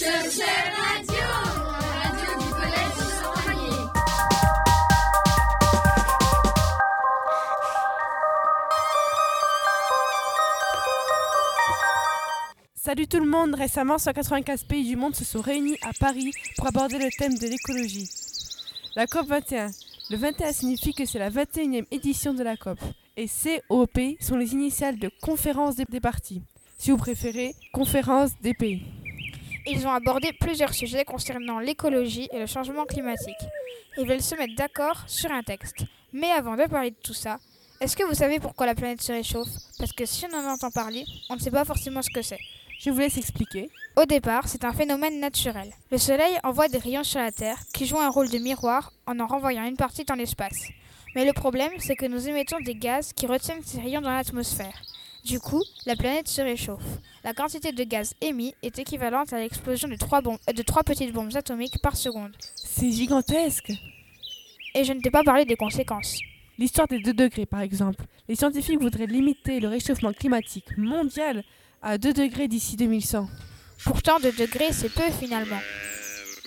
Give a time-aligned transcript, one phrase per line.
[0.00, 0.08] Salut
[13.08, 16.98] tout le monde, récemment 195 pays du monde se sont réunis à Paris pour aborder
[16.98, 18.08] le thème de l'écologie.
[18.96, 19.70] La COP 21.
[20.08, 22.78] Le 21 signifie que c'est la 21e édition de la COP.
[23.18, 23.26] Et
[23.68, 26.40] COP sont les initiales de conférence des, des parties.
[26.78, 28.82] Si vous préférez, conférence des pays.
[29.66, 33.36] Ils ont abordé plusieurs sujets concernant l'écologie et le changement climatique.
[33.98, 35.84] Ils veulent se mettre d'accord sur un texte.
[36.12, 37.38] Mais avant de parler de tout ça,
[37.80, 39.48] est-ce que vous savez pourquoi la planète se réchauffe?
[39.78, 42.38] Parce que si on en entend parler, on ne sait pas forcément ce que c'est.
[42.78, 43.70] Je vous laisse expliquer.
[43.96, 45.70] Au départ, c'est un phénomène naturel.
[45.90, 49.18] Le Soleil envoie des rayons sur la Terre qui jouent un rôle de miroir en
[49.20, 50.68] en renvoyant une partie dans l'espace.
[51.14, 54.80] Mais le problème, c'est que nous émettons des gaz qui retiennent ces rayons dans l'atmosphère.
[55.24, 56.82] Du coup, la planète se réchauffe.
[57.24, 60.82] La quantité de gaz émis est équivalente à l'explosion de trois, bombes- euh, de trois
[60.82, 62.32] petites bombes atomiques par seconde.
[62.56, 63.70] C'est gigantesque.
[64.74, 66.16] Et je ne t'ai pas parlé des conséquences.
[66.58, 68.04] L'histoire des 2 degrés, par exemple.
[68.28, 71.42] Les scientifiques voudraient limiter le réchauffement climatique mondial
[71.82, 73.28] à 2 degrés d'ici 2100.
[73.84, 75.60] Pourtant, 2 degrés, c'est peu finalement.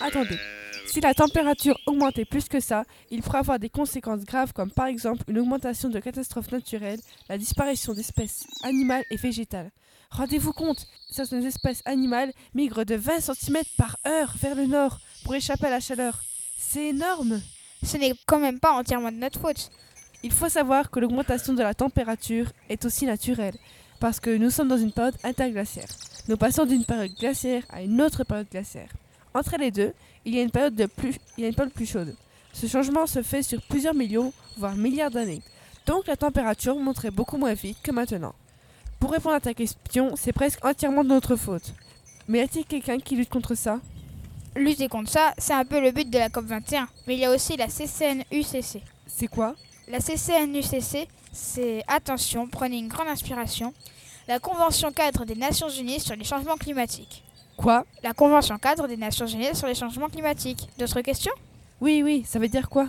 [0.00, 0.38] Attendez,
[0.86, 4.86] si la température augmentait plus que ça, il pourrait avoir des conséquences graves comme par
[4.86, 9.70] exemple une augmentation de catastrophes naturelles, la disparition d'espèces animales et végétales.
[10.10, 15.34] Rendez-vous compte, certaines espèces animales migrent de 20 cm par heure vers le nord pour
[15.34, 16.22] échapper à la chaleur.
[16.58, 17.40] C'est énorme
[17.82, 19.70] Ce n'est quand même pas entièrement de notre faute.
[20.22, 23.56] Il faut savoir que l'augmentation de la température est aussi naturelle,
[24.00, 25.88] parce que nous sommes dans une période interglaciaire.
[26.28, 28.88] Nous passons d'une période glaciaire à une autre période glaciaire.
[29.36, 29.92] Entre les deux,
[30.24, 32.16] il y a une période, de plus, il y a une période plus chaude.
[32.54, 35.42] Ce changement se fait sur plusieurs millions, voire milliards d'années.
[35.84, 38.34] Donc la température monterait beaucoup moins vite que maintenant.
[38.98, 41.74] Pour répondre à ta question, c'est presque entièrement de notre faute.
[42.28, 43.78] Mais y a-t-il quelqu'un qui lutte contre ça?
[44.56, 46.86] Lutter contre ça, c'est un peu le but de la COP21.
[47.06, 48.82] Mais il y a aussi la CCNUCC.
[49.06, 49.54] C'est quoi?
[49.86, 53.74] La CCNUCC, c'est, attention, prenez une grande inspiration,
[54.28, 57.22] la Convention cadre des Nations Unies sur les changements climatiques.
[57.56, 60.68] Quoi La Convention cadre des Nations Unies sur les changements climatiques.
[60.78, 61.32] D'autres questions
[61.80, 62.88] Oui, oui, ça veut dire quoi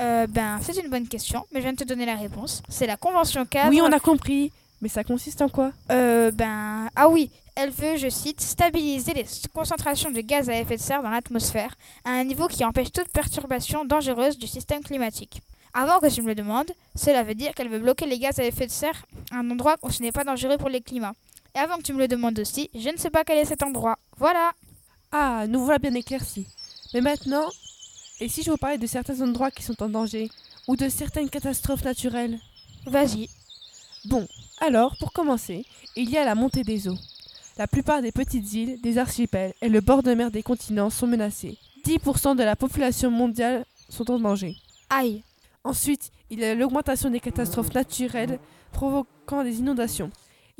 [0.00, 2.62] euh, Ben, c'est une bonne question, mais je viens de te donner la réponse.
[2.68, 3.70] C'est la Convention cadre.
[3.70, 4.52] Oui, on a compris.
[4.80, 9.24] Mais ça consiste en quoi Euh, ben, ah oui, elle veut, je cite, stabiliser les
[9.54, 11.74] concentrations de gaz à effet de serre dans l'atmosphère
[12.04, 15.40] à un niveau qui empêche toute perturbation dangereuse du système climatique.
[15.72, 18.44] Avant que tu me le demandes, cela veut dire qu'elle veut bloquer les gaz à
[18.44, 21.14] effet de serre à un endroit où ce n'est pas dangereux pour les climats.
[21.54, 23.62] Et avant que tu me le demandes aussi, je ne sais pas quel est cet
[23.62, 23.98] endroit.
[24.16, 24.52] Voilà.
[25.10, 26.46] Ah, nous voilà bien éclaircis.
[26.94, 27.48] Mais maintenant,
[28.20, 30.30] et si je vous parlais de certains endroits qui sont en danger
[30.68, 32.38] Ou de certaines catastrophes naturelles?
[32.86, 33.28] Vas-y.
[34.04, 34.26] Bon,
[34.60, 35.64] alors, pour commencer,
[35.96, 36.98] il y a la montée des eaux.
[37.58, 41.06] La plupart des petites îles, des archipels et le bord de mer des continents sont
[41.06, 41.58] menacés.
[41.84, 44.56] 10% de la population mondiale sont en danger.
[44.88, 45.22] Aïe.
[45.64, 48.38] Ensuite, il y a l'augmentation des catastrophes naturelles
[48.72, 50.10] provoquant des inondations.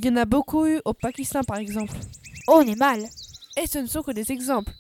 [0.03, 1.95] Il y en a beaucoup eu au Pakistan par exemple.
[2.49, 2.99] Oh, on est mal.
[3.57, 4.73] Et ce ne sont que des exemples.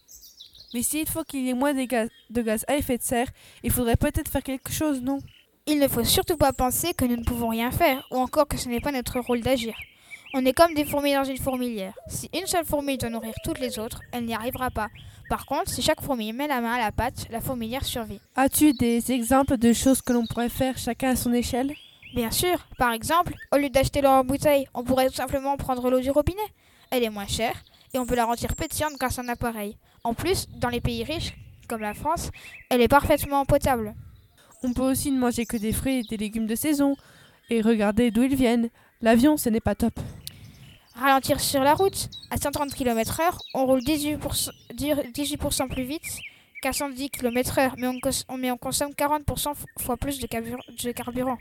[0.74, 3.28] Mais s'il faut qu'il y ait moins de gaz, de gaz à effet de serre,
[3.62, 5.20] il faudrait peut-être faire quelque chose, non?
[5.66, 8.56] Il ne faut surtout pas penser que nous ne pouvons rien faire, ou encore que
[8.56, 9.74] ce n'est pas notre rôle d'agir.
[10.34, 11.94] On est comme des fourmis dans une fourmilière.
[12.08, 14.88] Si une seule fourmi doit nourrir toutes les autres, elle n'y arrivera pas.
[15.28, 18.18] Par contre, si chaque fourmi met la main à la pâte, la fourmilière survit.
[18.34, 21.72] As-tu des exemples de choses que l'on pourrait faire chacun à son échelle?
[22.14, 25.90] Bien sûr, par exemple, au lieu d'acheter l'eau en bouteille, on pourrait tout simplement prendre
[25.90, 26.40] l'eau du robinet.
[26.90, 27.54] Elle est moins chère
[27.94, 29.76] et on peut la rendre pétillante grâce à un appareil.
[30.04, 31.32] En plus, dans les pays riches,
[31.68, 32.30] comme la France,
[32.68, 33.94] elle est parfaitement potable.
[34.62, 36.96] On peut aussi ne manger que des fruits et des légumes de saison
[37.48, 38.68] et regarder d'où ils viennent.
[39.00, 39.94] L'avion, ce n'est pas top.
[40.94, 42.10] Ralentir sur la route.
[42.30, 46.02] À 130 km/h, on roule 18%, 18% plus vite
[46.60, 49.24] qu'à 110 km/h, mais on, mais on consomme 40%
[49.54, 51.38] f- fois plus de carburant.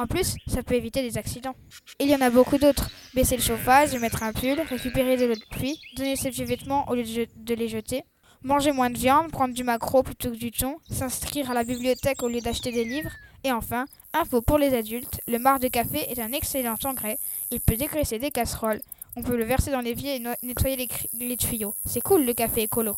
[0.00, 1.54] En plus, ça peut éviter des accidents.
[1.98, 2.88] Il y en a beaucoup d'autres.
[3.12, 6.88] Baisser le chauffage, mettre un pull, récupérer de l'eau de pluie, donner ses vieux vêtements
[6.88, 7.02] au lieu
[7.36, 8.04] de, les jeter,
[8.42, 12.22] manger moins de viande, prendre du maquereau plutôt que du thon, s'inscrire à la bibliothèque
[12.22, 13.10] au lieu d'acheter des livres,
[13.44, 13.84] et enfin,
[14.14, 17.18] info pour les adultes, le marc de café est un excellent engrais,
[17.50, 18.80] il peut dégraisser des casseroles,
[19.16, 20.88] on peut le verser dans l'évier et no- nettoyer les,
[21.28, 21.74] les tuyaux.
[21.84, 22.96] C'est cool le café écolo.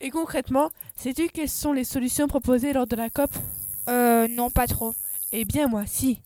[0.00, 3.30] Et concrètement, sais-tu quelles sont les solutions proposées lors de la COP?
[3.90, 4.94] Euh, non, pas trop.
[5.38, 6.18] Eh bien moi, si.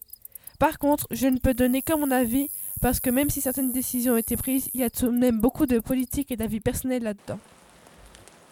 [0.61, 2.49] Par contre, je ne peux donner que mon avis
[2.81, 5.41] parce que même si certaines décisions ont été prises, il y a tout de même
[5.41, 7.41] beaucoup de politique et d'avis personnels là-dedans.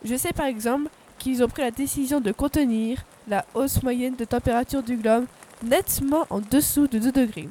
[0.05, 0.91] Je sais par exemple
[1.21, 5.27] qu'ils ont pris la décision de contenir la hausse moyenne de température du globe
[5.63, 7.49] nettement en dessous de 2 degrés.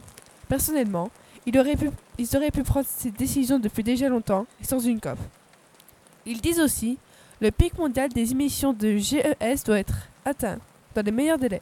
[0.49, 1.09] Personnellement,
[1.45, 4.99] ils auraient pu, ils auraient pu prendre ces décisions depuis déjà longtemps et sans une
[4.99, 5.17] COP.
[6.25, 6.97] Ils disent aussi
[7.39, 10.59] le pic mondial des émissions de GES doit être atteint
[10.93, 11.61] dans les meilleurs délais.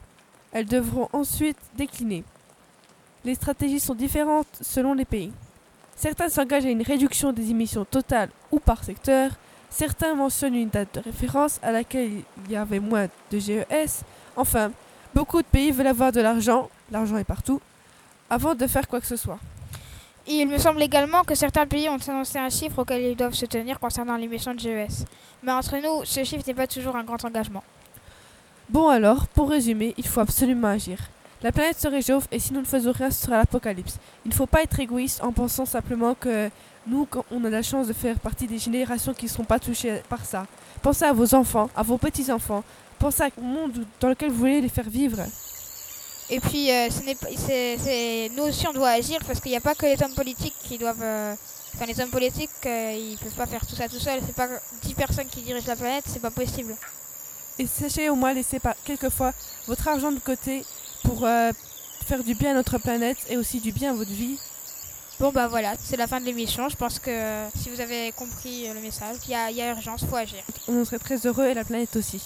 [0.55, 2.23] Elles devront ensuite décliner.
[3.25, 5.33] Les stratégies sont différentes selon les pays.
[5.97, 9.31] Certains s'engagent à une réduction des émissions totales ou par secteur.
[9.69, 12.09] Certains mentionnent une date de référence à laquelle
[12.45, 14.05] il y avait moins de GES.
[14.37, 14.71] Enfin,
[15.13, 17.59] beaucoup de pays veulent avoir de l'argent, l'argent est partout,
[18.29, 19.39] avant de faire quoi que ce soit.
[20.25, 23.45] Il me semble également que certains pays ont annoncé un chiffre auquel ils doivent se
[23.45, 25.03] tenir concernant l'émission de GES.
[25.43, 27.63] Mais entre nous, ce chiffre n'est pas toujours un grand engagement.
[28.69, 30.97] Bon alors, pour résumer, il faut absolument agir.
[31.43, 33.97] La planète se réchauffe et si nous ne faisons rien, ce sera l'apocalypse.
[34.25, 36.49] Il ne faut pas être égoïste en pensant simplement que
[36.87, 40.01] nous, on a la chance de faire partie des générations qui ne seront pas touchées
[40.09, 40.47] par ça.
[40.81, 42.63] Pensez à vos enfants, à vos petits-enfants.
[42.97, 45.19] Pensez au monde dans lequel vous voulez les faire vivre.
[46.31, 49.61] Et puis, euh, ce n'est c'est- nous aussi, on doit agir parce qu'il n'y a
[49.61, 51.01] pas que les hommes politiques qui doivent.
[51.03, 51.35] euh,
[51.75, 54.21] Enfin, les hommes politiques, euh, ils peuvent pas faire tout ça tout seuls.
[54.25, 54.47] C'est pas
[54.81, 56.73] 10 personnes qui dirigent la planète, c'est pas possible.
[57.57, 59.33] Et sachez au moins laisser par quelquefois
[59.67, 60.65] votre argent de côté
[61.03, 61.51] pour euh,
[62.05, 64.37] faire du bien à notre planète et aussi du bien à votre vie.
[65.19, 66.67] Bon, bah voilà, c'est la fin de l'émission.
[66.67, 69.55] Je pense que euh, si vous avez compris euh, le message, il y a, il
[69.55, 70.43] y a urgence, faut agir.
[70.67, 72.21] On en serait très heureux et la planète aussi.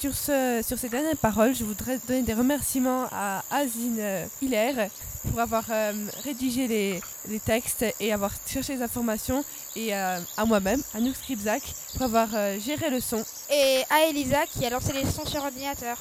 [0.00, 4.88] Sur, ce, sur ces dernières paroles, je voudrais donner des remerciements à Azine Hilaire
[5.32, 5.92] pour avoir euh,
[6.24, 9.42] rédigé les, les textes et avoir cherché les informations
[9.74, 11.62] et euh, à moi-même, à Nook Skripzak,
[11.94, 13.24] pour avoir euh, géré le son.
[13.50, 15.96] Et à Elisa qui a lancé les sons sur ordinateur.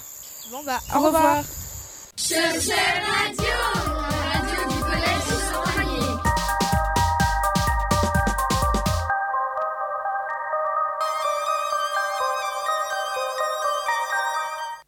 [0.52, 1.44] Bon, bah, Au revoir.